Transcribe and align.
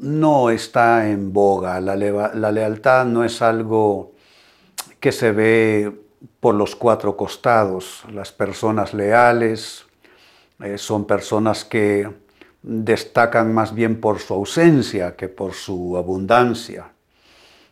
no 0.00 0.50
está 0.50 1.10
en 1.10 1.32
boga, 1.32 1.80
la, 1.80 1.94
lealtad 1.94 3.04
no 3.04 3.22
es 3.22 3.42
algo 3.42 4.12
que 4.98 5.12
se 5.12 5.30
ve 5.32 5.92
por 6.40 6.54
los 6.54 6.74
cuatro 6.74 7.16
costados. 7.16 8.04
Las 8.12 8.32
personas 8.32 8.94
leales 8.94 9.84
eh, 10.60 10.78
son 10.78 11.04
personas 11.04 11.64
que 11.64 12.10
destacan 12.62 13.54
más 13.54 13.74
bien 13.74 14.00
por 14.00 14.18
su 14.18 14.34
ausencia 14.34 15.16
que 15.16 15.28
por 15.28 15.52
su 15.52 15.96
abundancia. 15.96 16.92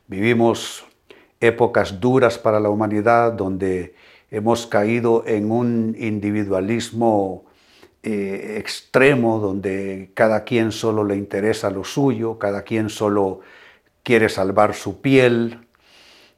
Vivimos 0.06 0.84
épocas 1.40 2.00
duras 2.00 2.38
para 2.38 2.60
la 2.60 2.70
humanidad 2.70 3.32
donde 3.32 3.94
hemos 4.30 4.66
caído 4.66 5.24
en 5.26 5.50
un 5.50 5.96
individualismo 5.98 7.47
eh, 8.00 8.56
extremo, 8.58 9.40
donde 9.40 10.12
cada 10.14 10.44
quien 10.44 10.70
solo 10.70 11.02
le 11.02 11.16
interesa 11.16 11.68
lo 11.68 11.82
suyo, 11.82 12.38
cada 12.38 12.62
quien 12.62 12.90
solo 12.90 13.40
quiere 14.04 14.28
salvar 14.28 14.74
su 14.74 15.00
piel. 15.00 15.66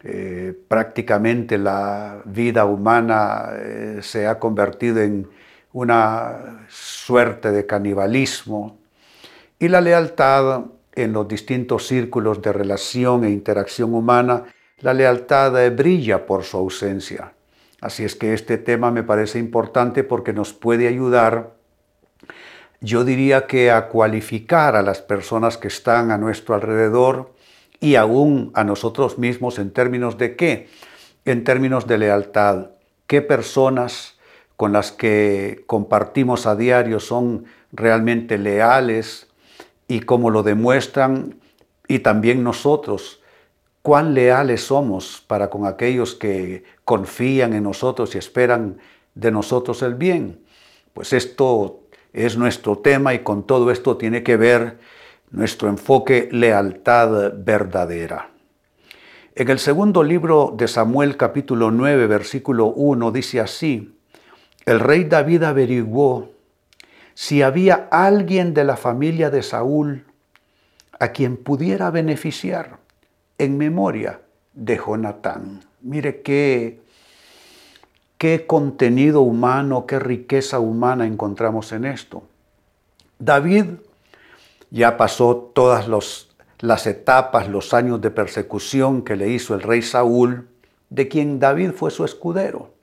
Eh, 0.02 0.54
prácticamente 0.68 1.58
la 1.58 2.22
vida 2.24 2.64
humana 2.64 3.50
eh, 3.56 3.98
se 4.00 4.26
ha 4.26 4.38
convertido 4.38 5.02
en 5.02 5.28
una 5.72 6.64
suerte 6.68 7.52
de 7.52 7.66
canibalismo 7.66 8.78
y 9.58 9.68
la 9.68 9.82
lealtad 9.82 10.62
en 10.94 11.12
los 11.12 11.28
distintos 11.28 11.86
círculos 11.86 12.40
de 12.40 12.54
relación 12.54 13.24
e 13.24 13.30
interacción 13.30 13.92
humana, 13.92 14.44
la 14.78 14.94
lealtad 14.94 15.70
brilla 15.72 16.24
por 16.24 16.42
su 16.42 16.56
ausencia. 16.56 17.34
Así 17.80 18.04
es 18.04 18.14
que 18.14 18.34
este 18.34 18.58
tema 18.58 18.90
me 18.90 19.02
parece 19.02 19.38
importante 19.38 20.04
porque 20.04 20.32
nos 20.32 20.52
puede 20.52 20.88
ayudar, 20.88 21.54
yo 22.80 23.04
diría 23.04 23.46
que 23.46 23.70
a 23.70 23.88
cualificar 23.88 24.76
a 24.76 24.82
las 24.82 25.02
personas 25.02 25.56
que 25.56 25.68
están 25.68 26.10
a 26.10 26.18
nuestro 26.18 26.54
alrededor 26.54 27.34
y 27.78 27.94
aún 27.94 28.50
a 28.54 28.64
nosotros 28.64 29.18
mismos 29.18 29.58
en 29.58 29.70
términos 29.70 30.18
de 30.18 30.36
qué, 30.36 30.68
en 31.24 31.44
términos 31.44 31.86
de 31.86 31.98
lealtad, 31.98 32.70
qué 33.06 33.22
personas 33.22 34.18
con 34.56 34.72
las 34.72 34.92
que 34.92 35.64
compartimos 35.66 36.46
a 36.46 36.56
diario 36.56 37.00
son 37.00 37.46
realmente 37.72 38.36
leales, 38.36 39.30
y 39.90 40.00
cómo 40.00 40.30
lo 40.30 40.44
demuestran 40.44 41.40
y 41.88 41.98
también 41.98 42.44
nosotros, 42.44 43.19
cuán 43.82 44.14
leales 44.14 44.64
somos 44.64 45.24
para 45.26 45.48
con 45.48 45.66
aquellos 45.66 46.14
que 46.14 46.64
confían 46.84 47.52
en 47.54 47.64
nosotros 47.64 48.14
y 48.14 48.18
esperan 48.18 48.78
de 49.14 49.30
nosotros 49.30 49.82
el 49.82 49.94
bien. 49.94 50.40
Pues 50.92 51.12
esto 51.12 51.80
es 52.12 52.36
nuestro 52.36 52.78
tema 52.78 53.14
y 53.14 53.20
con 53.20 53.46
todo 53.46 53.70
esto 53.70 53.96
tiene 53.96 54.22
que 54.22 54.36
ver 54.36 54.78
nuestro 55.30 55.68
enfoque 55.68 56.28
lealtad 56.32 57.32
verdadera. 57.36 58.30
En 59.34 59.48
el 59.48 59.58
segundo 59.58 60.02
libro 60.02 60.52
de 60.56 60.68
Samuel 60.68 61.16
capítulo 61.16 61.70
9 61.70 62.06
versículo 62.06 62.66
1 62.66 63.12
dice 63.12 63.40
así, 63.40 63.96
el 64.66 64.80
rey 64.80 65.04
David 65.04 65.44
averiguó 65.44 66.32
si 67.14 67.42
había 67.42 67.88
alguien 67.90 68.52
de 68.52 68.64
la 68.64 68.76
familia 68.76 69.30
de 69.30 69.42
Saúl 69.42 70.04
a 70.98 71.08
quien 71.08 71.36
pudiera 71.36 71.90
beneficiar 71.90 72.80
en 73.40 73.56
memoria 73.56 74.20
de 74.52 74.76
Jonatán. 74.76 75.60
Mire 75.80 76.20
qué, 76.20 76.80
qué 78.18 78.46
contenido 78.46 79.22
humano, 79.22 79.86
qué 79.86 79.98
riqueza 79.98 80.60
humana 80.60 81.06
encontramos 81.06 81.72
en 81.72 81.86
esto. 81.86 82.22
David 83.18 83.64
ya 84.70 84.98
pasó 84.98 85.36
todas 85.54 85.88
las 86.60 86.86
etapas, 86.86 87.48
los 87.48 87.72
años 87.72 88.02
de 88.02 88.10
persecución 88.10 89.02
que 89.02 89.16
le 89.16 89.30
hizo 89.30 89.54
el 89.54 89.62
rey 89.62 89.80
Saúl, 89.80 90.46
de 90.90 91.08
quien 91.08 91.38
David 91.38 91.70
fue 91.72 91.90
su 91.90 92.04
escudero. 92.04 92.74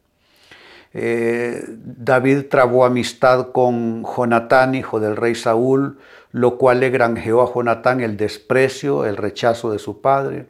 Eh, 0.93 1.63
David 1.67 2.45
trabó 2.49 2.83
amistad 2.83 3.51
con 3.51 4.03
Jonatán, 4.03 4.73
hijo 4.73 4.99
del 4.99 5.15
rey 5.15 5.35
Saúl, 5.35 5.99
lo 6.37 6.57
cual 6.57 6.81
le 6.81 6.91
granjeó 6.91 7.41
a 7.41 7.51
Jonatán 7.51 7.99
el 7.99 8.15
desprecio, 8.15 9.05
el 9.05 9.17
rechazo 9.17 9.71
de 9.71 9.79
su 9.79 10.01
padre. 10.01 10.45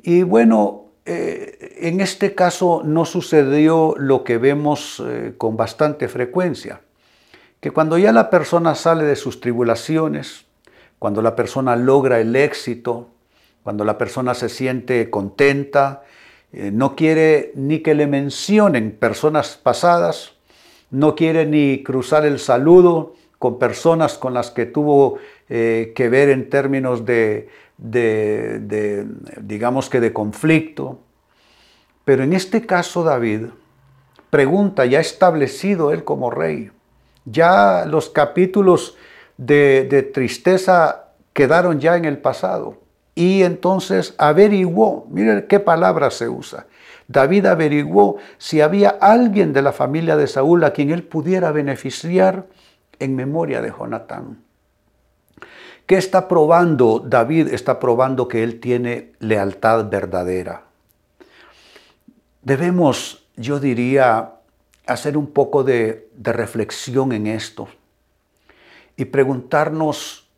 Y 0.00 0.22
bueno, 0.22 0.86
eh, 1.04 1.76
en 1.80 2.00
este 2.00 2.34
caso 2.34 2.80
no 2.84 3.04
sucedió 3.04 3.94
lo 3.98 4.24
que 4.24 4.38
vemos 4.38 5.02
eh, 5.04 5.34
con 5.36 5.58
bastante 5.58 6.08
frecuencia, 6.08 6.80
que 7.60 7.70
cuando 7.70 7.98
ya 7.98 8.12
la 8.12 8.30
persona 8.30 8.74
sale 8.74 9.04
de 9.04 9.16
sus 9.16 9.40
tribulaciones, 9.40 10.46
cuando 10.98 11.20
la 11.20 11.36
persona 11.36 11.76
logra 11.76 12.18
el 12.18 12.34
éxito, 12.34 13.10
cuando 13.62 13.84
la 13.84 13.98
persona 13.98 14.32
se 14.32 14.48
siente 14.48 15.10
contenta, 15.10 16.02
eh, 16.52 16.70
no 16.72 16.96
quiere 16.96 17.52
ni 17.54 17.80
que 17.80 17.94
le 17.94 18.06
mencionen 18.06 18.92
personas 18.92 19.60
pasadas, 19.62 20.32
no 20.90 21.14
quiere 21.14 21.44
ni 21.44 21.82
cruzar 21.82 22.24
el 22.24 22.38
saludo 22.38 23.14
con 23.38 23.58
personas 23.58 24.18
con 24.18 24.34
las 24.34 24.50
que 24.50 24.66
tuvo 24.66 25.18
eh, 25.48 25.92
que 25.94 26.08
ver 26.08 26.28
en 26.28 26.50
términos 26.50 27.04
de, 27.04 27.48
digamos 29.40 29.88
que 29.88 30.00
de 30.00 30.12
conflicto. 30.12 30.98
Pero 32.04 32.24
en 32.24 32.32
este 32.32 32.66
caso 32.66 33.04
David 33.04 33.46
pregunta, 34.30 34.86
ya 34.86 35.00
establecido 35.00 35.92
él 35.92 36.04
como 36.04 36.30
rey, 36.30 36.70
ya 37.24 37.84
los 37.86 38.10
capítulos 38.10 38.96
de 39.36 40.10
tristeza 40.12 41.08
quedaron 41.32 41.78
ya 41.78 41.96
en 41.96 42.04
el 42.04 42.18
pasado 42.18 42.78
y 43.18 43.42
entonces 43.42 44.14
averiguó, 44.16 45.06
miren 45.10 45.46
qué 45.48 45.58
palabra 45.58 46.10
se 46.10 46.28
usa. 46.28 46.66
David 47.08 47.46
averiguó 47.46 48.18
si 48.36 48.60
había 48.60 48.90
alguien 48.90 49.52
de 49.52 49.60
la 49.60 49.72
familia 49.72 50.16
de 50.16 50.28
Saúl 50.28 50.62
a 50.62 50.72
quien 50.72 50.90
él 50.90 51.02
pudiera 51.02 51.50
beneficiar 51.50 52.46
en 52.98 53.16
memoria 53.16 53.60
de 53.60 53.70
Jonatán. 53.70 54.42
¿Qué 55.86 55.96
está 55.96 56.28
probando 56.28 57.00
David? 57.00 57.48
Está 57.48 57.80
probando 57.80 58.28
que 58.28 58.42
él 58.42 58.60
tiene 58.60 59.12
lealtad 59.20 59.88
verdadera. 59.88 60.64
Debemos, 62.42 63.26
yo 63.36 63.58
diría, 63.58 64.34
hacer 64.88 65.16
un 65.16 65.28
poco 65.28 65.64
de, 65.64 66.08
reflexión 66.20 67.12
en 67.12 67.26
esto 67.26 67.68
y 68.96 69.04
preguntarnos 69.04 70.28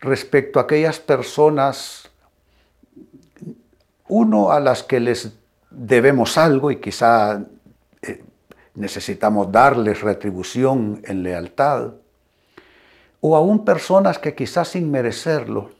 respecto 0.00 0.58
a 0.58 0.62
aquellas 0.62 0.98
personas 0.98 2.08
uno, 4.08 4.50
a 4.50 4.60
las 4.60 4.82
que 4.82 5.00
les 5.00 5.32
debemos 5.70 6.38
algo 6.38 6.70
y 6.70 6.76
quizá 6.76 7.44
eh, 8.02 8.24
necesitamos 8.74 9.52
darles 9.52 10.00
retribución 10.00 11.02
en 11.04 11.22
lealtad. 11.22 11.92
O 13.20 13.36
aún 13.36 13.64
personas 13.64 14.18
que 14.18 14.34
quizás 14.34 14.68
sin 14.68 14.90
merecerlo, 14.90 15.70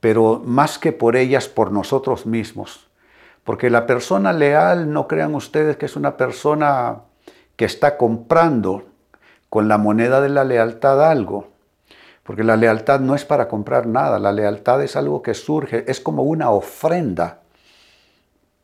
pero 0.00 0.42
más 0.44 0.78
que 0.78 0.92
por 0.92 1.16
ellas, 1.16 1.48
por 1.48 1.72
nosotros 1.72 2.26
mismos. 2.26 2.88
Porque 3.44 3.70
la 3.70 3.86
persona 3.86 4.32
leal, 4.32 4.92
no 4.92 5.06
crean 5.08 5.34
ustedes 5.34 5.76
que 5.76 5.86
es 5.86 5.96
una 5.96 6.16
persona 6.16 7.02
que 7.56 7.64
está 7.64 7.96
comprando 7.96 8.84
con 9.48 9.68
la 9.68 9.78
moneda 9.78 10.20
de 10.20 10.28
la 10.28 10.44
lealtad 10.44 11.08
algo. 11.08 11.48
Porque 12.22 12.44
la 12.44 12.56
lealtad 12.56 13.00
no 13.00 13.14
es 13.14 13.24
para 13.24 13.48
comprar 13.48 13.86
nada, 13.86 14.18
la 14.18 14.32
lealtad 14.32 14.82
es 14.82 14.96
algo 14.96 15.22
que 15.22 15.32
surge, 15.32 15.84
es 15.88 16.00
como 16.00 16.24
una 16.24 16.50
ofrenda 16.50 17.40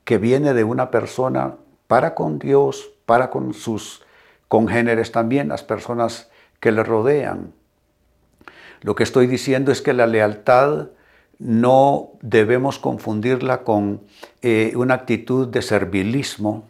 que 0.04 0.18
viene 0.18 0.52
de 0.52 0.64
una 0.64 0.90
persona 0.90 1.54
para 1.86 2.14
con 2.14 2.38
Dios, 2.38 2.90
para 3.06 3.30
con 3.30 3.54
sus 3.54 4.04
congéneres 4.48 5.12
también, 5.12 5.48
las 5.48 5.62
personas 5.62 6.30
que 6.58 6.72
le 6.72 6.82
rodean. 6.82 7.52
Lo 8.82 8.94
que 8.94 9.04
estoy 9.04 9.26
diciendo 9.26 9.72
es 9.72 9.80
que 9.80 9.92
la 9.92 10.06
lealtad 10.06 10.88
no 11.38 12.10
debemos 12.20 12.78
confundirla 12.78 13.62
con 13.62 14.02
eh, 14.42 14.72
una 14.76 14.94
actitud 14.94 15.48
de 15.48 15.62
servilismo, 15.62 16.68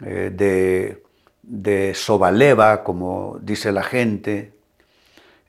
eh, 0.00 0.30
de, 0.34 1.02
de 1.42 1.94
sobaleva, 1.94 2.84
como 2.84 3.38
dice 3.40 3.72
la 3.72 3.82
gente, 3.82 4.52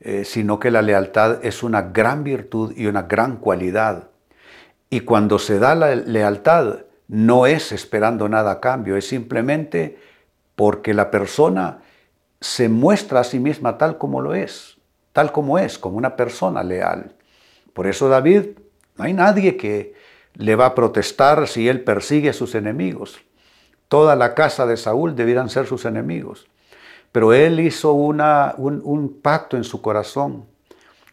eh, 0.00 0.24
sino 0.24 0.58
que 0.58 0.70
la 0.70 0.82
lealtad 0.82 1.44
es 1.44 1.62
una 1.62 1.82
gran 1.82 2.24
virtud 2.24 2.72
y 2.76 2.86
una 2.86 3.02
gran 3.02 3.36
cualidad. 3.36 4.08
Y 4.90 5.00
cuando 5.00 5.38
se 5.38 5.58
da 5.58 5.74
la 5.74 5.94
lealtad, 5.94 6.84
no 7.08 7.46
es 7.46 7.72
esperando 7.72 8.28
nada 8.28 8.52
a 8.52 8.60
cambio, 8.60 8.96
es 8.96 9.08
simplemente 9.08 9.98
porque 10.54 10.94
la 10.94 11.10
persona 11.10 11.80
se 12.40 12.68
muestra 12.68 13.20
a 13.20 13.24
sí 13.24 13.38
misma 13.38 13.76
tal 13.78 13.98
como 13.98 14.20
lo 14.20 14.34
es, 14.34 14.77
tal 15.18 15.32
como 15.32 15.58
es, 15.58 15.80
como 15.80 15.96
una 15.96 16.14
persona 16.14 16.62
leal. 16.62 17.12
Por 17.72 17.88
eso 17.88 18.08
David, 18.08 18.50
no 18.96 19.02
hay 19.02 19.12
nadie 19.12 19.56
que 19.56 19.94
le 20.34 20.54
va 20.54 20.66
a 20.66 20.74
protestar 20.76 21.48
si 21.48 21.68
él 21.68 21.80
persigue 21.80 22.28
a 22.28 22.32
sus 22.32 22.54
enemigos. 22.54 23.18
Toda 23.88 24.14
la 24.14 24.36
casa 24.36 24.64
de 24.64 24.76
Saúl 24.76 25.16
debieran 25.16 25.50
ser 25.50 25.66
sus 25.66 25.86
enemigos. 25.86 26.46
Pero 27.10 27.32
él 27.32 27.58
hizo 27.58 27.94
un, 27.94 28.20
un 28.20 29.20
pacto 29.20 29.56
en 29.56 29.64
su 29.64 29.82
corazón 29.82 30.44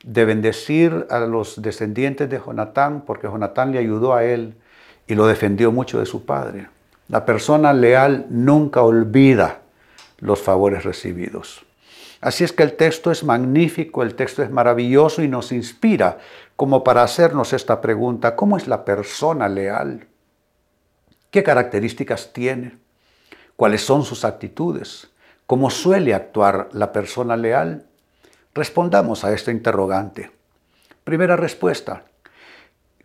de 0.04 0.24
bendecir 0.24 1.08
a 1.10 1.22
los 1.22 1.60
descendientes 1.64 2.30
de 2.30 2.40
Jonatán, 2.40 3.06
porque 3.08 3.26
Jonatán 3.26 3.72
le 3.72 3.80
ayudó 3.80 4.14
a 4.14 4.24
él 4.24 4.54
y 5.08 5.16
lo 5.16 5.26
defendió 5.26 5.72
mucho 5.72 5.98
de 5.98 6.06
su 6.06 6.28
padre. 6.28 6.68
La 7.08 7.26
persona 7.26 7.74
leal 7.74 8.28
nunca 8.30 8.84
olvida 8.84 9.62
los 10.20 10.44
favores 10.44 10.84
recibidos. 10.84 11.66
Así 12.22 12.44
es 12.44 12.52
que 12.52 12.64
el 12.64 12.74
texto 12.74 13.12
es 13.12 13.24
magnífico, 13.24 14.04
el 14.04 14.16
texto 14.16 14.42
es 14.44 14.50
maravilloso 14.50 15.22
y 15.22 15.28
nos 15.28 15.52
inspira 15.52 16.18
como 16.56 16.84
para 16.84 17.04
hacernos 17.04 17.54
esta 17.54 17.82
pregunta, 17.82 18.36
¿cómo 18.36 18.58
es 18.58 18.68
la 18.68 18.86
persona 18.86 19.50
leal? 19.50 20.08
¿Qué 21.30 21.44
características 21.44 22.32
tiene? 22.32 22.78
¿Cuáles 23.56 23.82
son 23.82 24.04
sus 24.04 24.24
actitudes? 24.24 25.10
¿Cómo 25.48 25.70
suele 25.70 26.14
actuar 26.14 26.70
la 26.72 26.92
persona 26.92 27.36
leal? 27.36 27.86
Respondamos 28.54 29.26
a 29.26 29.34
este 29.34 29.52
interrogante. 29.52 30.32
Primera 31.04 31.36
respuesta. 31.36 32.06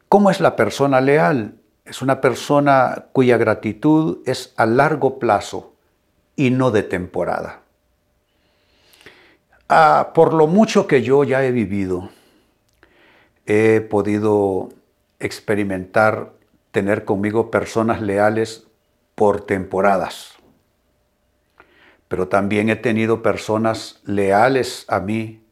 ¿Cómo 0.08 0.30
es 0.30 0.40
la 0.40 0.56
persona 0.56 1.00
leal? 1.00 1.56
Es 1.84 2.02
una 2.02 2.20
persona 2.20 3.06
cuya 3.12 3.36
gratitud 3.36 4.18
es 4.26 4.54
a 4.56 4.64
largo 4.64 5.18
plazo 5.18 5.74
y 6.36 6.50
no 6.50 6.70
de 6.70 6.84
temporada. 6.84 7.62
Ah, 9.72 10.11
por 10.14 10.34
lo 10.34 10.49
mucho 10.49 10.88
que 10.88 11.00
yo 11.00 11.22
ya 11.22 11.44
he 11.44 11.52
vivido, 11.52 12.11
he 13.46 13.81
podido 13.81 14.70
experimentar 15.20 16.32
tener 16.72 17.05
conmigo 17.05 17.52
personas 17.52 18.02
leales 18.02 18.67
por 19.14 19.46
temporadas. 19.46 20.32
Pero 22.08 22.26
también 22.26 22.69
he 22.69 22.75
tenido 22.75 23.22
personas 23.22 24.00
leales 24.05 24.87
a 24.88 24.99
mí 24.99 25.44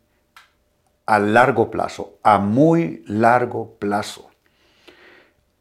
a 1.06 1.20
largo 1.20 1.70
plazo, 1.70 2.19
a 2.25 2.41
muy 2.41 3.05
largo 3.06 3.76
plazo. 3.79 4.31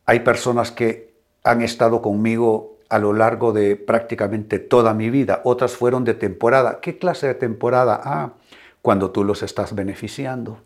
Hay 0.08 0.22
personas 0.22 0.72
que 0.72 1.14
han 1.44 1.62
estado 1.62 2.02
conmigo 2.02 2.80
a 2.90 2.98
lo 2.98 3.14
largo 3.14 3.52
de 3.52 3.76
prácticamente 3.76 4.58
toda 4.58 4.96
mi 4.96 5.12
vida, 5.12 5.42
otras 5.44 5.76
fueron 5.76 6.04
de 6.06 6.16
temporada. 6.16 6.80
¿Qué 6.82 6.98
clase 6.98 7.28
de 7.28 7.36
temporada? 7.36 8.02
Ah, 8.04 8.34
cuando 8.82 9.12
tú 9.12 9.24
los 9.24 9.44
estás 9.44 9.76
beneficiando, 9.76 10.62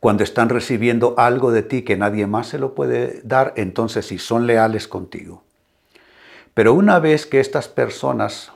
cuando 0.00 0.22
están 0.22 0.48
recibiendo 0.48 1.14
algo 1.18 1.50
de 1.50 1.62
ti 1.62 1.82
que 1.82 1.96
nadie 1.96 2.26
más 2.26 2.48
se 2.48 2.58
lo 2.58 2.74
puede 2.74 3.20
dar, 3.24 3.52
entonces 3.56 4.06
sí 4.06 4.18
son 4.18 4.46
leales 4.46 4.86
contigo. 4.86 5.42
Pero 6.54 6.74
una 6.74 6.98
vez 6.98 7.26
que 7.26 7.40
estas 7.40 7.68
personas 7.68 8.52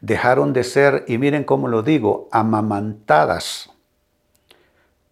dejaron 0.00 0.52
de 0.52 0.64
ser, 0.64 1.04
y 1.08 1.18
miren 1.18 1.44
cómo 1.44 1.68
lo 1.68 1.82
digo, 1.82 2.28
amamantadas 2.32 3.70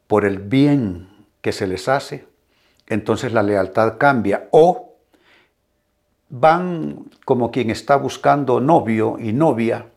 por 0.07 0.25
el 0.25 0.39
bien 0.39 1.09
que 1.41 1.53
se 1.53 1.67
les 1.67 1.89
hace, 1.89 2.27
entonces 2.87 3.33
la 3.33 3.43
lealtad 3.43 3.99
cambia. 3.99 4.49
O 4.51 4.95
van 6.29 7.11
como 7.25 7.51
quien 7.51 7.71
está 7.71 7.97
buscando 7.97 8.61
novio 8.61 9.17
y 9.19 9.33
novia, 9.33 9.92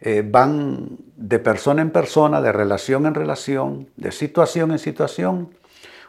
eh, 0.00 0.22
van 0.26 0.98
de 1.16 1.38
persona 1.38 1.82
en 1.82 1.90
persona, 1.90 2.40
de 2.40 2.52
relación 2.52 3.06
en 3.06 3.14
relación, 3.14 3.90
de 3.96 4.12
situación 4.12 4.70
en 4.72 4.78
situación, 4.78 5.50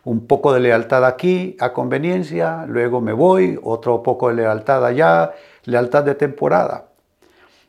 un 0.03 0.27
poco 0.27 0.53
de 0.53 0.61
lealtad 0.61 1.05
aquí 1.05 1.55
a 1.59 1.73
conveniencia, 1.73 2.65
luego 2.67 3.01
me 3.01 3.13
voy, 3.13 3.59
otro 3.61 4.01
poco 4.01 4.29
de 4.29 4.35
lealtad 4.35 4.85
allá, 4.85 5.33
lealtad 5.65 6.03
de 6.03 6.15
temporada. 6.15 6.87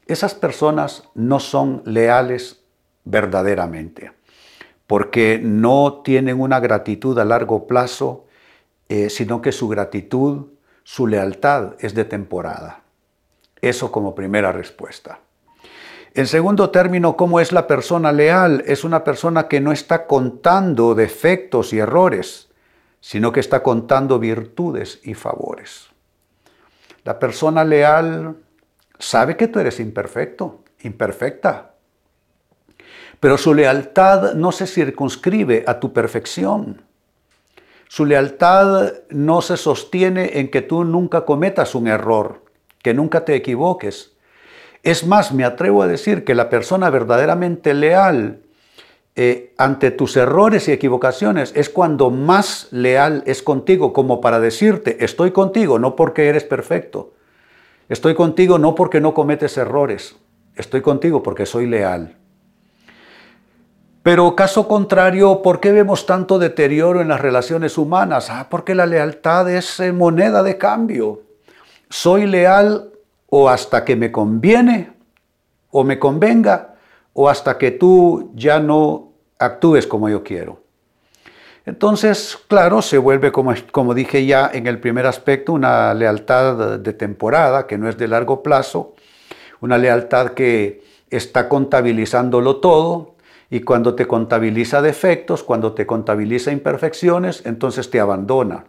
Esas 0.07 0.35
personas 0.35 1.09
no 1.15 1.41
son 1.41 1.83
leales 1.85 2.63
verdaderamente 3.05 4.13
porque 4.93 5.41
no 5.43 6.03
tienen 6.05 6.39
una 6.39 6.61
gratitud 6.61 7.19
a 7.19 7.25
largo 7.25 7.67
plazo, 7.67 8.27
eh, 8.91 9.09
sino 9.09 9.41
que 9.41 9.51
su 9.51 9.67
gratitud, 9.67 10.49
su 10.83 11.07
lealtad 11.07 11.77
es 11.79 11.95
de 11.95 12.05
temporada. 12.05 12.83
Eso 13.63 13.91
como 13.91 14.15
primera 14.15 14.53
respuesta. 14.53 15.21
En 16.15 16.27
segundo 16.27 16.69
término, 16.69 17.17
¿cómo 17.17 17.41
es 17.41 17.53
la 17.53 17.67
persona 17.67 18.13
leal? 18.13 18.63
Es 18.67 18.85
una 18.85 19.03
persona 19.03 19.49
que 19.49 19.61
no 19.61 19.73
está 19.73 20.07
contando 20.07 20.95
defectos 20.95 21.73
y 21.73 21.79
errores, 21.79 22.51
sino 23.01 23.33
que 23.33 23.41
está 23.41 23.63
contando 23.63 24.19
virtudes 24.19 25.01
y 25.05 25.15
favores. 25.15 25.89
La 27.05 27.19
persona 27.19 27.65
leal 27.65 28.37
sabe 28.99 29.39
que 29.39 29.49
tú 29.49 29.59
eres 29.59 29.81
imperfecto, 29.81 30.63
imperfecta, 30.83 31.73
pero 33.19 33.39
su 33.39 33.55
lealtad 33.55 34.35
no 34.35 34.53
se 34.53 34.67
circunscribe 34.67 35.65
a 35.67 35.81
tu 35.81 35.95
perfección. 35.95 36.83
Su 37.89 38.05
lealtad 38.05 38.93
no 39.09 39.41
se 39.41 39.57
sostiene 39.57 40.39
en 40.41 40.51
que 40.51 40.61
tú 40.61 40.85
nunca 40.85 41.25
cometas 41.25 41.75
un 41.75 41.89
error, 41.89 42.45
que 42.83 42.93
nunca 42.93 43.25
te 43.25 43.35
equivoques. 43.35 44.12
Es 44.83 45.07
más, 45.07 45.33
me 45.33 45.45
atrevo 45.45 45.83
a 45.83 45.87
decir 45.87 46.25
que 46.25 46.35
la 46.35 46.51
persona 46.51 46.91
verdaderamente 46.91 47.73
leal 47.73 48.41
eh, 49.15 49.55
ante 49.59 49.91
tus 49.91 50.17
errores 50.17 50.69
y 50.69 50.73
equivocaciones 50.73 51.53
es 51.55 51.69
cuando 51.69 52.11
más 52.11 52.69
leal 52.73 53.23
es 53.27 53.43
contigo, 53.43 53.93
como 53.93 54.21
para 54.21 54.41
decirte, 54.41 55.05
estoy 55.05 55.33
contigo 55.33 55.79
no 55.79 55.95
porque 55.95 56.29
eres 56.29 56.45
perfecto, 56.45 57.13
estoy 57.89 58.15
contigo 58.15 58.59
no 58.59 58.75
porque 58.75 59.01
no 59.01 59.13
cometes 59.13 59.57
errores, 59.59 60.17
estoy 60.57 60.81
contigo 60.81 61.23
porque 61.23 61.47
soy 61.47 61.67
leal. 61.67 62.17
Pero 64.03 64.35
caso 64.35 64.67
contrario, 64.67 65.43
¿por 65.43 65.61
qué 65.61 65.71
vemos 65.71 66.07
tanto 66.07 66.41
deterioro 66.41 67.01
en 67.03 67.09
las 67.09 67.21
relaciones 67.21 67.79
humanas? 67.79 68.31
Ah, 68.31 68.49
porque 68.51 68.75
la 68.75 68.87
lealtad 68.87 69.49
es 69.49 69.79
eh, 69.79 69.93
moneda 69.93 70.43
de 70.43 70.59
cambio. 70.59 71.23
Soy 71.89 72.27
leal 72.27 72.92
o 73.35 73.49
hasta 73.49 73.83
que 73.83 73.97
me 73.97 74.13
conviene 74.13 74.93
o 75.71 75.85
me 75.85 75.99
convenga 75.99 76.75
o 77.15 77.31
hasta 77.31 77.57
que 77.57 77.71
tú 77.71 78.31
ya 78.35 78.61
no 78.61 79.13
actúes 79.39 79.87
como 79.87 80.11
yo 80.11 80.23
quiero. 80.23 80.61
Entonces, 81.65 82.39
claro, 82.47 82.83
se 82.83 82.99
vuelve, 82.99 83.33
como, 83.33 83.55
como 83.71 83.95
dije 83.95 84.27
ya 84.27 84.51
en 84.53 84.67
el 84.67 84.81
primer 84.81 85.07
aspecto, 85.07 85.55
una 85.55 85.95
lealtad 85.95 86.79
de 86.79 86.93
temporada 86.93 87.67
que 87.67 87.79
no 87.79 87.89
es 87.89 87.97
de 87.97 88.09
largo 88.09 88.43
plazo, 88.43 88.97
una 89.63 89.79
lealtad 89.79 90.33
que 90.33 90.83
está 91.09 91.49
contabilizándolo 91.49 92.57
todo, 92.57 93.15
y 93.49 93.61
cuando 93.61 93.95
te 93.95 94.07
contabiliza 94.07 94.83
defectos, 94.83 95.43
cuando 95.43 95.73
te 95.73 95.87
contabiliza 95.87 96.53
imperfecciones, 96.53 97.47
entonces 97.47 97.89
te 97.89 97.99
abandona. 97.99 98.65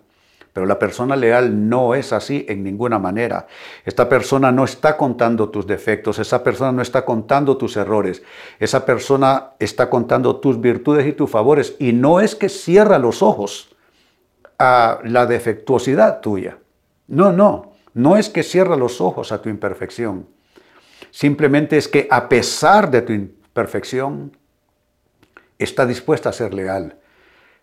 Pero 0.53 0.67
la 0.67 0.77
persona 0.77 1.15
leal 1.15 1.67
no 1.67 1.95
es 1.95 2.13
así 2.13 2.45
en 2.47 2.63
ninguna 2.63 2.99
manera. 2.99 3.47
Esta 3.85 4.07
persona 4.07 4.51
no 4.51 4.63
está 4.63 4.95
contando 4.97 5.49
tus 5.49 5.65
defectos, 5.65 6.19
esa 6.19 6.43
persona 6.43 6.71
no 6.71 6.83
está 6.83 7.03
contando 7.03 7.57
tus 7.57 7.75
errores, 7.75 8.21
esa 8.59 8.85
persona 8.85 9.53
está 9.59 9.89
contando 9.89 10.35
tus 10.35 10.61
virtudes 10.61 11.07
y 11.07 11.13
tus 11.13 11.29
favores. 11.29 11.75
Y 11.79 11.91
no 11.91 12.19
es 12.19 12.35
que 12.35 12.49
cierra 12.49 12.99
los 12.99 13.23
ojos 13.23 13.75
a 14.59 14.99
la 15.03 15.25
defectuosidad 15.25 16.21
tuya. 16.21 16.59
No, 17.07 17.33
no, 17.33 17.73
no 17.95 18.15
es 18.15 18.29
que 18.29 18.43
cierra 18.43 18.75
los 18.75 19.01
ojos 19.01 19.31
a 19.31 19.41
tu 19.41 19.49
imperfección. 19.49 20.27
Simplemente 21.09 21.77
es 21.77 21.87
que 21.87 22.07
a 22.09 22.29
pesar 22.29 22.91
de 22.91 23.01
tu 23.01 23.11
imperfección, 23.11 24.37
está 25.57 25.85
dispuesta 25.85 26.29
a 26.29 26.33
ser 26.33 26.53
leal. 26.53 26.97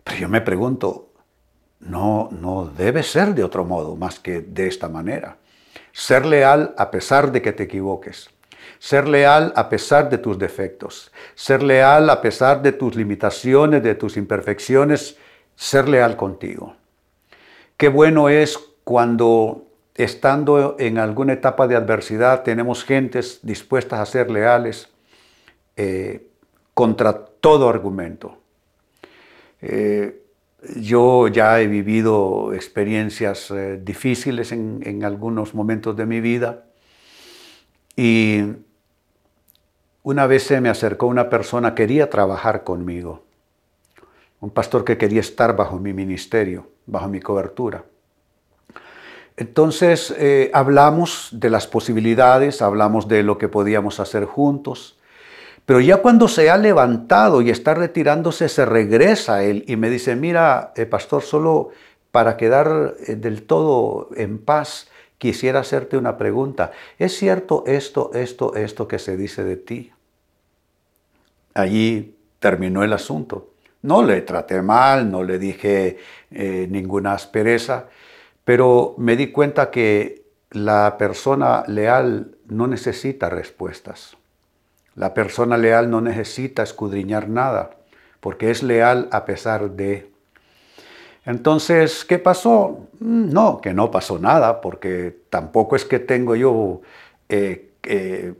Pero 0.03 0.17
yo 0.17 0.29
me 0.29 0.41
pregunto, 0.41 1.10
no, 1.81 2.29
no 2.31 2.65
debe 2.65 3.03
ser 3.03 3.33
de 3.35 3.43
otro 3.43 3.65
modo 3.65 3.95
más 3.95 4.19
que 4.19 4.41
de 4.41 4.67
esta 4.67 4.87
manera. 4.87 5.37
Ser 5.91 6.25
leal 6.25 6.73
a 6.77 6.91
pesar 6.91 7.31
de 7.31 7.41
que 7.41 7.51
te 7.51 7.63
equivoques. 7.63 8.29
Ser 8.79 9.07
leal 9.07 9.53
a 9.55 9.69
pesar 9.69 10.09
de 10.09 10.17
tus 10.17 10.39
defectos. 10.39 11.11
Ser 11.35 11.63
leal 11.63 12.09
a 12.09 12.21
pesar 12.21 12.61
de 12.61 12.71
tus 12.71 12.95
limitaciones, 12.95 13.83
de 13.83 13.95
tus 13.95 14.17
imperfecciones. 14.17 15.17
Ser 15.55 15.89
leal 15.89 16.15
contigo. 16.15 16.75
Qué 17.77 17.89
bueno 17.89 18.29
es 18.29 18.57
cuando 18.83 19.67
estando 19.95 20.75
en 20.79 20.97
alguna 20.97 21.33
etapa 21.33 21.67
de 21.67 21.75
adversidad 21.75 22.43
tenemos 22.43 22.83
gentes 22.85 23.39
dispuestas 23.43 23.99
a 23.99 24.05
ser 24.05 24.31
leales, 24.31 24.89
eh, 25.75 26.27
contra 26.73 27.25
todo 27.25 27.69
argumento. 27.69 28.37
Eh, 29.61 30.21
yo 30.75 31.27
ya 31.27 31.59
he 31.59 31.67
vivido 31.67 32.53
experiencias 32.53 33.49
eh, 33.51 33.79
difíciles 33.83 34.51
en, 34.51 35.03
algunos 35.03 35.55
momentos 35.55 35.95
de 35.95 36.05
mi 36.05 36.21
vida 36.21 36.65
y 37.95 38.43
una 40.03 40.27
vez 40.27 40.43
se 40.43 40.61
me 40.61 40.69
acercó 40.69 41.07
una 41.07 41.29
persona, 41.29 41.75
quería 41.75 42.09
trabajar 42.09 42.63
conmigo, 42.63 43.23
un 44.39 44.51
pastor 44.51 44.83
que 44.83 44.97
quería 44.97 45.19
estar 45.19 45.55
bajo 45.55 45.79
mi 45.79 45.93
ministerio, 45.93 46.69
bajo 46.85 47.07
mi 47.07 47.19
cobertura. 47.19 47.83
Entonces 49.37 50.13
eh, 50.17 50.51
hablamos 50.53 51.29
de 51.31 51.49
las 51.49 51.67
posibilidades, 51.67 52.61
hablamos 52.61 53.07
de 53.07 53.23
lo 53.23 53.37
que 53.37 53.47
podíamos 53.47 53.99
hacer 53.99 54.25
juntos, 54.25 54.99
pero 55.65 55.79
ya 55.79 55.97
cuando 55.97 56.27
se 56.27 56.49
ha 56.49 56.57
levantado 56.57 57.41
y 57.41 57.49
está 57.49 57.73
retirándose, 57.73 58.49
se 58.49 58.65
regresa 58.65 59.43
él 59.43 59.63
y 59.67 59.75
me 59.75 59.89
dice, 59.89 60.15
mira, 60.15 60.73
eh, 60.75 60.85
pastor, 60.85 61.21
solo 61.21 61.69
para 62.11 62.37
quedar 62.37 62.95
eh, 63.07 63.15
del 63.15 63.43
todo 63.43 64.09
en 64.15 64.39
paz, 64.39 64.89
quisiera 65.17 65.59
hacerte 65.59 65.97
una 65.97 66.17
pregunta. 66.17 66.71
¿Es 66.97 67.15
cierto 67.17 67.63
esto, 67.67 68.11
esto, 68.13 68.55
esto 68.55 68.87
que 68.87 68.99
se 68.99 69.15
dice 69.15 69.43
de 69.43 69.57
ti? 69.57 69.91
Allí 71.53 72.15
terminó 72.39 72.83
el 72.83 72.93
asunto. 72.93 73.51
No 73.83 74.03
le 74.03 74.21
traté 74.21 74.61
mal, 74.61 75.09
no 75.09 75.23
le 75.23 75.39
dije 75.39 75.97
ninguna 76.29 77.13
aspereza, 77.13 77.87
pero 78.43 78.93
me 78.97 79.15
di 79.15 79.31
cuenta 79.31 79.71
que 79.71 80.21
la 80.51 80.97
persona 80.97 81.63
leal 81.67 82.35
no 82.47 82.67
necesita 82.67 83.29
respuestas. 83.29 84.17
La 84.95 85.13
persona 85.13 85.57
leal 85.57 85.89
no 85.89 86.01
necesita 86.01 86.63
escudriñar 86.63 87.29
nada, 87.29 87.71
porque 88.19 88.51
es 88.51 88.63
leal 88.63 89.07
a 89.11 89.25
pesar 89.25 89.71
de. 89.71 90.11
Entonces, 91.25 92.03
¿qué 92.05 92.19
pasó? 92.19 92.87
Mm, 92.99 93.31
no, 93.31 93.61
que 93.61 93.73
no 93.73 93.91
pasó 93.91 94.19
nada, 94.19 94.61
porque 94.61 95.15
tampoco 95.29 95.75
es 95.75 95.85
que 95.85 95.99
tengo 95.99 96.35
yo, 96.35 96.81
eh, 97.29 97.69
que 97.81 98.35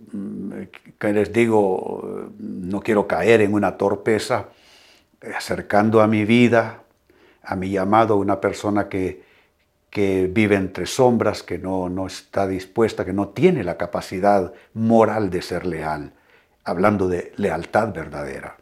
les 1.13 1.34
digo, 1.34 2.29
no 2.38 2.81
quiero 2.81 3.08
caer 3.08 3.41
en 3.41 3.53
una 3.53 3.77
torpeza, 3.77 4.50
acercando 5.36 6.01
a 6.01 6.08
mi 6.08 6.25
vida, 6.25 6.84
a 7.43 7.55
mi 7.55 7.70
llamado, 7.70 8.17
una 8.17 8.39
persona 8.39 8.88
que, 8.88 9.24
que 9.89 10.29
vive 10.31 10.55
entre 10.55 10.86
sombras, 10.86 11.43
que 11.43 11.58
no, 11.58 11.89
no 11.89 12.08
está 12.08 12.48
dispuesta, 12.48 13.05
que 13.05 13.13
no 13.13 13.29
tiene 13.29 13.63
la 13.63 13.77
capacidad 13.77 14.53
moral 14.74 15.29
de 15.29 15.41
ser 15.41 15.65
leal, 15.65 16.13
hablando 16.63 17.08
de 17.08 17.34
lealtad 17.38 17.94
verdadera. 17.94 18.58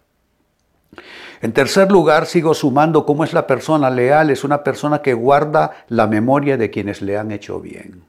En 1.42 1.54
tercer 1.54 1.92
lugar, 1.92 2.26
sigo 2.26 2.54
sumando 2.54 3.06
cómo 3.06 3.24
es 3.24 3.34
la 3.34 3.48
persona 3.48 3.90
leal, 3.90 4.30
es 4.30 4.44
una 4.44 4.64
persona 4.64 5.02
que 5.02 5.14
guarda 5.14 5.86
la 5.88 6.08
memoria 6.08 6.58
de 6.58 6.70
quienes 6.70 7.02
le 7.02 7.18
han 7.18 7.32
hecho 7.32 7.60
bien. 7.60 8.04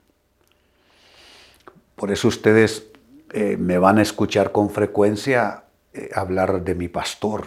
Por 1.95 2.11
eso 2.11 2.29
ustedes 2.29 2.87
eh, 3.33 3.57
me 3.57 3.79
van 3.79 3.99
a 3.99 4.03
escuchar 4.03 4.51
con 4.51 4.71
frecuencia 4.71 5.65
eh, 5.93 6.11
hablar 6.15 6.63
de 6.63 6.75
mi 6.75 6.89
pastor. 6.89 7.47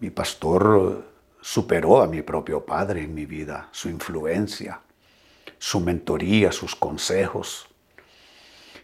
Mi 0.00 0.10
pastor 0.10 1.04
superó 1.40 2.02
a 2.02 2.06
mi 2.06 2.22
propio 2.22 2.64
padre 2.66 3.02
en 3.04 3.14
mi 3.14 3.24
vida, 3.24 3.68
su 3.70 3.88
influencia, 3.88 4.80
su 5.58 5.80
mentoría, 5.80 6.52
sus 6.52 6.74
consejos. 6.74 7.68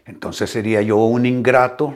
Entonces 0.05 0.49
sería 0.49 0.81
yo 0.81 0.97
un 0.97 1.25
ingrato 1.25 1.95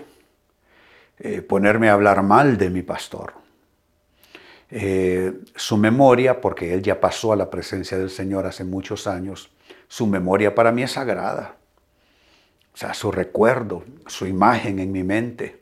eh, 1.20 1.41
ponerme 1.41 1.89
a 1.89 1.93
hablar 1.93 2.24
mal 2.24 2.58
de 2.58 2.70
mi 2.70 2.82
pastor. 2.82 3.34
Eh, 4.70 5.34
su 5.55 5.77
memoria, 5.77 6.41
porque 6.41 6.74
él 6.74 6.82
ya 6.82 7.00
pasó 7.00 7.34
a 7.34 7.36
la 7.36 7.50
presencia 7.50 7.98
del 7.98 8.10
Señor 8.10 8.46
hace 8.46 8.63
muchos 8.63 9.08
años, 9.08 9.51
su 9.88 10.08
memoria 10.08 10.55
para 10.55 10.72
mí 10.72 10.84
es 10.84 10.91
sagrada. 10.91 11.58
O 12.74 12.77
sea, 12.77 12.93
su 12.93 13.12
recuerdo, 13.12 13.84
su 14.08 14.25
imagen 14.25 14.79
en 14.79 14.91
mi 14.91 15.03
mente. 15.03 15.62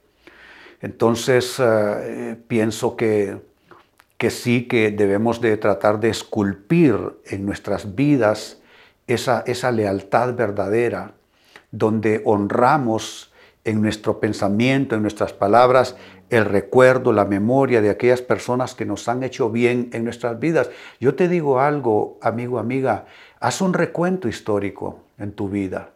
Entonces 0.81 1.57
eh, 1.59 2.37
pienso 2.47 2.95
que 2.95 3.51
que 4.21 4.29
sí 4.29 4.67
que 4.67 4.91
debemos 4.91 5.41
de 5.41 5.57
tratar 5.57 5.99
de 5.99 6.09
esculpir 6.09 6.95
en 7.25 7.43
nuestras 7.43 7.95
vidas 7.95 8.61
esa, 9.07 9.43
esa 9.47 9.71
lealtad 9.71 10.35
verdadera, 10.35 11.15
donde 11.71 12.21
honramos 12.23 13.30
en 13.63 13.81
nuestro 13.81 14.19
pensamiento, 14.19 14.95
en 14.95 15.01
nuestras 15.01 15.33
palabras, 15.33 15.95
el 16.29 16.45
recuerdo, 16.45 17.13
la 17.13 17.25
memoria 17.25 17.81
de 17.81 17.89
aquellas 17.89 18.21
personas 18.21 18.73
que 18.73 18.85
nos 18.85 19.07
han 19.07 19.23
hecho 19.23 19.49
bien 19.49 19.89
en 19.93 20.03
nuestras 20.03 20.39
vidas. 20.39 20.69
Yo 20.99 21.15
te 21.15 21.27
digo 21.27 21.59
algo, 21.59 22.17
amigo, 22.21 22.57
amiga, 22.59 23.05
haz 23.39 23.61
un 23.61 23.73
recuento 23.73 24.27
histórico 24.27 24.99
en 25.17 25.33
tu 25.33 25.49
vida, 25.49 25.91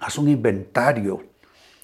haz 0.00 0.18
un 0.18 0.28
inventario 0.28 1.32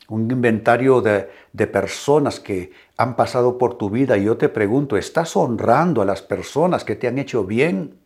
un 0.09 0.31
inventario 0.31 1.03
de, 1.03 1.29
personas 1.67 2.41
que 2.41 2.73
han 2.97 3.15
pasado 3.15 3.59
por 3.59 3.77
tu 3.77 3.91
vida 3.91 4.17
y 4.17 4.25
yo 4.25 4.37
te 4.37 4.49
pregunto, 4.49 4.97
¿estás 4.97 5.37
honrando 5.37 6.01
a 6.01 6.07
las 6.07 6.23
personas 6.23 6.85
que 6.85 6.97
te 6.97 7.09
han 7.09 7.19
hecho 7.19 7.45
bien? 7.45 7.99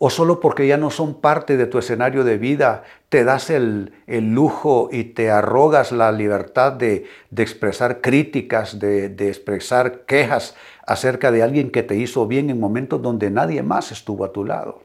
¿O 0.00 0.10
solo 0.10 0.38
porque 0.38 0.66
ya 0.66 0.76
no 0.76 0.90
son 0.90 1.20
parte 1.20 1.56
de 1.56 1.66
tu 1.66 1.78
escenario 1.78 2.22
de 2.22 2.38
vida 2.38 2.84
te 3.08 3.24
das 3.24 3.50
el, 3.50 3.92
lujo 4.06 4.90
y 4.92 5.04
te 5.04 5.30
arrogas 5.30 5.90
la 5.90 6.12
libertad 6.12 6.72
de, 6.72 7.06
expresar 7.36 8.00
críticas, 8.00 8.78
de, 8.78 9.08
de 9.08 9.28
expresar 9.28 10.04
quejas 10.06 10.54
acerca 10.86 11.32
de 11.32 11.42
alguien 11.42 11.70
que 11.70 11.82
te 11.82 11.96
hizo 11.96 12.28
bien 12.28 12.48
en 12.48 12.60
momentos 12.60 13.02
donde 13.02 13.30
nadie 13.30 13.62
más 13.62 13.90
estuvo 13.90 14.24
a 14.24 14.32
tu 14.32 14.44
lado? 14.44 14.82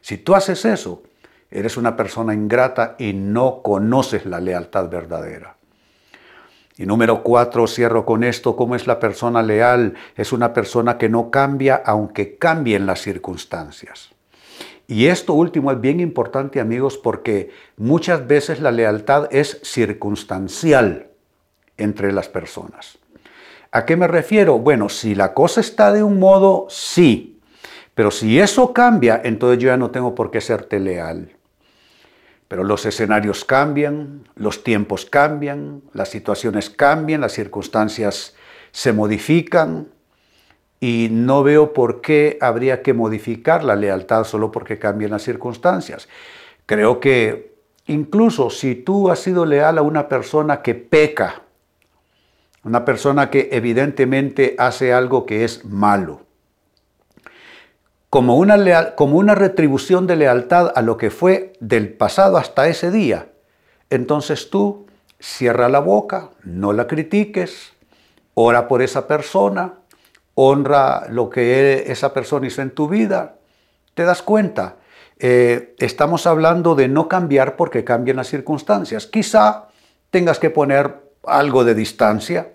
Si 0.00 0.18
tú 0.18 0.34
haces 0.34 0.64
eso, 0.64 1.02
eres 1.50 1.76
una 1.76 1.96
persona 1.96 2.34
ingrata 2.34 2.96
y 2.98 3.12
no 3.12 3.62
conoces 3.62 4.26
la 4.26 4.40
lealtad 4.40 4.88
verdadera. 4.88 5.56
Y 6.76 6.86
número 6.86 7.22
cuatro, 7.22 7.66
cierro 7.66 8.04
con 8.04 8.22
esto, 8.22 8.54
¿cómo 8.54 8.76
es 8.76 8.86
la 8.86 9.00
persona 9.00 9.42
leal? 9.42 9.94
Es 10.16 10.32
una 10.32 10.52
persona 10.52 10.96
que 10.96 11.08
no 11.08 11.30
cambia 11.30 11.82
aunque 11.84 12.36
cambien 12.36 12.86
las 12.86 13.00
circunstancias. 13.00 14.10
Y 14.90 15.06
esto 15.06 15.34
último 15.34 15.70
es 15.70 15.80
bien 15.80 16.00
importante 16.00 16.60
amigos 16.60 16.96
porque 16.96 17.50
muchas 17.76 18.26
veces 18.26 18.60
la 18.60 18.72
lealtad 18.72 19.28
es 19.30 19.60
circunstancial 19.62 21.08
entre 21.76 22.10
las 22.10 22.30
personas. 22.30 22.98
¿A 23.70 23.84
qué 23.84 23.98
me 23.98 24.08
refiero? 24.08 24.58
Bueno, 24.58 24.88
si 24.88 25.14
la 25.14 25.34
cosa 25.34 25.60
está 25.60 25.92
de 25.92 26.02
un 26.02 26.18
modo, 26.18 26.66
sí. 26.70 27.38
Pero 27.94 28.10
si 28.10 28.40
eso 28.40 28.72
cambia, 28.72 29.20
entonces 29.22 29.62
yo 29.62 29.66
ya 29.68 29.76
no 29.76 29.90
tengo 29.90 30.14
por 30.14 30.30
qué 30.30 30.40
serte 30.40 30.80
leal. 30.80 31.36
Pero 32.48 32.64
los 32.64 32.86
escenarios 32.86 33.44
cambian, 33.44 34.26
los 34.36 34.64
tiempos 34.64 35.04
cambian, 35.04 35.82
las 35.92 36.08
situaciones 36.08 36.70
cambian, 36.70 37.20
las 37.20 37.32
circunstancias 37.32 38.34
se 38.70 38.94
modifican 38.94 39.88
y 40.80 41.08
no 41.10 41.42
veo 41.42 41.72
por 41.72 42.00
qué 42.00 42.38
habría 42.40 42.82
que 42.82 42.94
modificar 42.94 43.64
la 43.64 43.76
lealtad 43.76 44.24
solo 44.24 44.50
porque 44.50 44.78
cambian 44.78 45.10
las 45.10 45.22
circunstancias. 45.22 46.08
Creo 46.66 47.00
que 47.00 47.54
incluso 47.86 48.50
si 48.50 48.74
tú 48.74 49.10
has 49.10 49.18
sido 49.18 49.44
leal 49.44 49.78
a 49.78 49.82
una 49.82 50.08
persona 50.08 50.62
que 50.62 50.74
peca, 50.74 51.42
una 52.62 52.84
persona 52.84 53.30
que 53.30 53.48
evidentemente 53.52 54.54
hace 54.58 54.92
algo 54.92 55.26
que 55.26 55.44
es 55.44 55.64
malo, 55.64 56.22
como 58.10 58.36
una, 58.36 58.94
como 58.94 59.18
una 59.18 59.34
retribución 59.34 60.06
de 60.06 60.16
lealtad 60.16 60.72
a 60.74 60.82
lo 60.82 60.96
que 60.96 61.10
fue 61.10 61.52
del 61.60 61.92
pasado 61.92 62.36
hasta 62.36 62.68
ese 62.68 62.90
día. 62.90 63.28
Entonces 63.90 64.50
tú 64.50 64.86
cierra 65.18 65.68
la 65.68 65.80
boca, 65.80 66.30
no 66.44 66.72
la 66.72 66.86
critiques, 66.86 67.72
ora 68.34 68.68
por 68.68 68.82
esa 68.82 69.08
persona, 69.08 69.77
honra 70.40 71.08
lo 71.10 71.28
que 71.28 71.90
esa 71.90 72.14
persona 72.14 72.46
hizo 72.46 72.62
en 72.62 72.70
tu 72.70 72.88
vida. 72.88 73.34
¿Te 73.94 74.04
das 74.04 74.22
cuenta? 74.22 74.76
Eh, 75.18 75.74
estamos 75.78 76.28
hablando 76.28 76.76
de 76.76 76.86
no 76.86 77.08
cambiar 77.08 77.56
porque 77.56 77.82
cambian 77.82 78.18
las 78.18 78.28
circunstancias. 78.28 79.06
Quizá 79.06 79.68
tengas 80.10 80.38
que 80.38 80.50
poner 80.50 80.94
algo 81.24 81.64
de 81.64 81.74
distancia, 81.74 82.52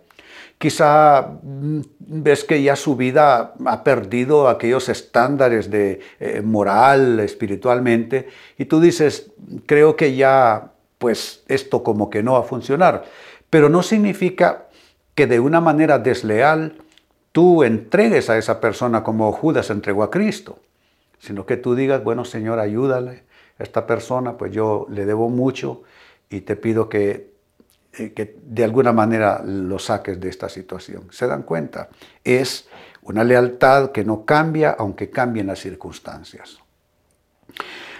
Quizá 0.64 1.40
mm, 1.44 1.82
ves 2.00 2.46
que 2.46 2.64
ya 2.64 2.78
su 2.78 2.96
vida 2.96 3.54
ha 3.66 3.84
perdido 3.84 4.48
aquellos 4.48 4.88
estándares 4.88 5.70
de 5.70 6.00
eh, 6.22 6.42
moral, 6.42 7.20
espiritualmente, 7.20 8.30
y 8.58 8.64
tú 8.64 8.80
dices, 8.80 9.32
creo 9.66 9.98
que 9.98 10.16
ya, 10.16 10.72
pues 11.00 11.44
esto 11.50 11.84
como 11.84 12.10
que 12.10 12.24
no 12.24 12.34
va 12.34 12.40
a 12.40 12.44
funcionar. 12.44 13.04
Pero 13.50 13.68
no 13.68 13.84
significa 13.84 14.68
que 15.16 15.28
de 15.28 15.42
una 15.42 15.60
manera 15.60 16.00
desleal 16.00 16.78
tú 17.34 17.64
entregues 17.64 18.30
a 18.30 18.38
esa 18.38 18.62
persona 18.62 19.04
como 19.04 19.30
Judas 19.34 19.70
entregó 19.70 20.04
a 20.04 20.10
Cristo, 20.10 20.60
sino 21.20 21.46
que 21.46 21.58
tú 21.58 21.76
digas, 21.76 22.02
bueno 22.02 22.24
Señor, 22.24 22.60
ayúdale 22.60 23.24
a 23.60 23.64
esta 23.64 23.86
persona, 23.86 24.38
pues 24.38 24.54
yo 24.54 24.88
le 24.90 25.06
debo 25.06 25.30
mucho 25.30 25.84
y 26.30 26.42
te 26.42 26.56
pido 26.56 26.88
que 26.88 27.34
eh, 27.96 28.12
que 28.14 28.38
de 28.44 28.64
alguna 28.64 28.92
manera 28.92 29.44
lo 29.46 29.78
saques 29.78 30.20
de 30.20 30.28
esta 30.28 30.50
situación. 30.50 31.10
¿Se 31.12 31.28
dan 31.28 31.44
cuenta? 31.44 31.90
Es 32.24 32.68
una 33.04 33.24
lealtad 33.24 33.92
que 33.92 34.04
no 34.04 34.26
cambia 34.26 34.72
aunque 34.72 35.12
cambien 35.12 35.46
las 35.46 35.60
circunstancias. 35.60 36.58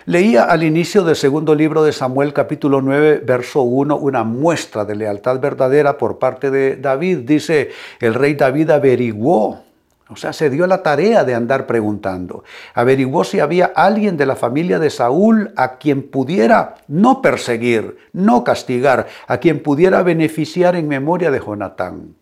Leía 0.06 0.44
al 0.44 0.64
inicio 0.64 1.06
del 1.06 1.16
segundo 1.16 1.56
libro 1.56 1.82
de 1.82 1.94
Samuel 1.94 2.34
capítulo 2.34 2.82
9, 2.82 3.22
verso 3.26 3.62
1, 3.62 3.96
una 3.96 4.26
muestra 4.26 4.84
de 4.84 4.96
lealtad 4.96 5.40
verdadera 5.40 5.98
por 5.98 6.20
parte 6.20 6.52
de 6.52 6.76
David. 6.76 7.20
Dice, 7.20 7.70
el 8.02 8.14
rey 8.14 8.34
David 8.34 8.72
averiguó, 8.72 9.64
o 10.10 10.18
sea, 10.18 10.34
se 10.34 10.50
dio 10.50 10.68
la 10.68 10.84
tarea 10.84 11.24
de 11.24 11.36
andar 11.36 11.66
preguntando. 11.68 12.44
Averiguó 12.74 13.24
si 13.24 13.40
había 13.40 13.68
alguien 13.68 14.18
de 14.18 14.26
la 14.26 14.36
familia 14.36 14.78
de 14.78 14.90
Saúl 14.90 15.54
a 15.56 15.78
quien 15.78 16.04
pudiera 16.04 16.76
no 16.90 17.22
perseguir, 17.22 17.96
no 18.12 18.44
castigar, 18.44 19.08
a 19.28 19.38
quien 19.38 19.64
pudiera 19.64 20.04
beneficiar 20.04 20.76
en 20.76 20.90
memoria 20.90 21.32
de 21.32 21.40
Jonatán. 21.40 22.16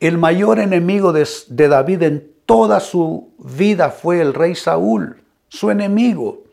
El 0.00 0.18
mayor 0.18 0.58
enemigo 0.58 1.14
de, 1.14 1.26
de 1.48 1.68
David 1.68 2.02
en 2.02 2.30
toda 2.44 2.78
su 2.80 3.30
vida 3.38 3.88
fue 3.88 4.20
el 4.20 4.34
rey 4.34 4.54
Saúl, 4.54 5.21
su 5.52 5.70
enemigo 5.70 6.44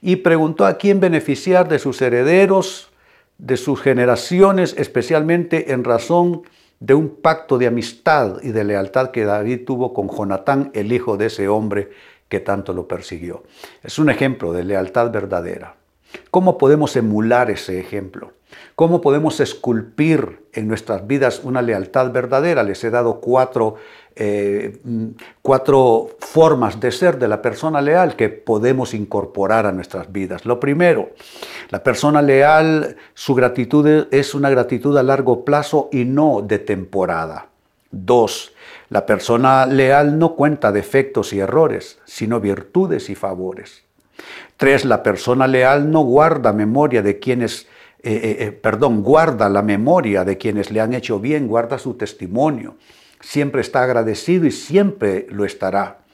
y 0.00 0.16
preguntó 0.16 0.64
a 0.64 0.78
quién 0.78 0.98
beneficiar 0.98 1.68
de 1.68 1.78
sus 1.78 2.00
herederos, 2.00 2.88
de 3.36 3.58
sus 3.58 3.82
generaciones, 3.82 4.74
especialmente 4.78 5.72
en 5.72 5.84
razón 5.84 6.42
de 6.80 6.94
un 6.94 7.16
pacto 7.16 7.58
de 7.58 7.66
amistad 7.66 8.38
y 8.42 8.52
de 8.52 8.64
lealtad 8.64 9.10
que 9.10 9.26
David 9.26 9.66
tuvo 9.66 9.92
con 9.92 10.08
Jonatán, 10.08 10.70
el 10.72 10.90
hijo 10.90 11.18
de 11.18 11.26
ese 11.26 11.48
hombre 11.48 11.90
que 12.30 12.40
tanto 12.40 12.72
lo 12.72 12.88
persiguió. 12.88 13.42
Es 13.82 13.98
un 13.98 14.08
ejemplo 14.08 14.54
de 14.54 14.64
lealtad 14.64 15.10
verdadera. 15.10 15.76
¿Cómo 16.30 16.56
podemos 16.56 16.96
emular 16.96 17.50
ese 17.50 17.78
ejemplo? 17.78 18.32
¿Cómo 18.74 19.02
podemos 19.02 19.40
esculpir 19.40 20.46
en 20.52 20.68
nuestras 20.68 21.06
vidas 21.06 21.40
una 21.44 21.60
lealtad 21.60 22.10
verdadera? 22.10 22.62
Les 22.62 22.82
he 22.84 22.90
dado 22.90 23.20
cuatro, 23.20 23.76
eh, 24.14 24.78
cuatro 25.42 26.15
formas 26.36 26.80
de 26.80 26.92
ser 26.92 27.18
de 27.18 27.28
la 27.28 27.40
persona 27.40 27.80
leal 27.80 28.14
que 28.14 28.28
podemos 28.28 28.92
incorporar 28.92 29.64
a 29.64 29.72
nuestras 29.72 30.12
vidas. 30.12 30.44
Lo 30.44 30.60
primero, 30.60 31.12
la 31.70 31.82
persona 31.82 32.20
leal, 32.20 32.96
su 33.14 33.34
gratitud 33.34 34.06
es 34.10 34.34
una 34.34 34.50
gratitud 34.50 34.94
a 34.98 35.02
largo 35.02 35.46
plazo 35.46 35.88
y 35.90 36.04
no 36.04 36.42
de 36.42 36.58
temporada. 36.58 37.46
Dos, 37.90 38.52
la 38.90 39.06
persona 39.06 39.64
leal 39.64 40.18
no 40.18 40.34
cuenta 40.34 40.72
defectos 40.72 41.32
y 41.32 41.40
errores, 41.40 42.00
sino 42.04 42.38
virtudes 42.38 43.08
y 43.08 43.14
favores. 43.14 43.84
Tres, 44.58 44.84
la 44.84 45.02
persona 45.02 45.46
leal 45.46 45.90
no 45.90 46.02
guarda 46.02 46.52
memoria 46.52 47.00
de 47.00 47.18
quienes 47.18 47.66
eh, 48.02 48.12
eh, 48.12 48.36
eh, 48.40 48.52
perdón, 48.52 49.02
guarda 49.02 49.48
la 49.48 49.62
memoria 49.62 50.22
de 50.22 50.36
quienes 50.36 50.70
le 50.70 50.82
han 50.82 50.92
hecho 50.92 51.18
bien, 51.18 51.48
guarda 51.48 51.78
su 51.78 51.94
testimonio, 51.94 52.76
siempre 53.20 53.62
está 53.62 53.84
agradecido 53.84 54.44
y 54.44 54.50
siempre 54.50 55.26
lo 55.30 55.46
estará. 55.46 56.04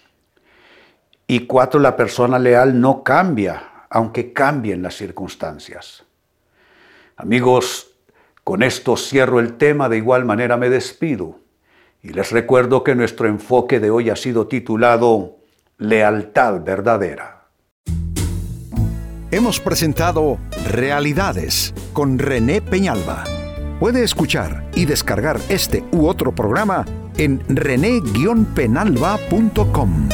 Y 1.33 1.47
cuatro, 1.47 1.81
la 1.81 1.97
persona 1.97 2.39
leal 2.39 2.79
no 2.79 3.03
cambia, 3.03 3.87
aunque 3.89 4.35
cambien 4.35 4.83
las 4.83 4.97
circunstancias. 4.97 6.05
Amigos, 7.17 7.95
con 8.45 8.63
esto 8.63 8.99
cierro 8.99 9.41
el 9.41 9.55
tema, 9.55 9.89
de 9.89 9.97
igual 9.97 10.27
manera 10.27 10.59
me 10.59 10.69
despido. 10.69 11.39
Y 12.03 12.11
les 12.11 12.33
recuerdo 12.33 12.85
que 12.85 12.95
nuestro 12.95 13.29
enfoque 13.29 13.81
de 13.81 13.91
hoy 13.91 14.11
ha 14.11 14.17
sido 14.17 14.47
titulado 14.47 15.39
Lealtad 15.79 16.61
verdadera 16.61 17.39
hemos 19.33 19.59
presentado 19.61 20.39
Realidades 20.69 21.75
con 21.95 22.19
René 22.19 22.61
Peñalba. 22.61 23.25
Puede 23.81 24.05
escuchar 24.05 24.69
y 24.75 24.85
descargar 24.85 25.41
este 25.49 25.83
u 25.91 26.07
otro 26.07 26.35
programa 26.35 26.85
en 27.17 27.43
rene-penalba.com. 27.49 30.09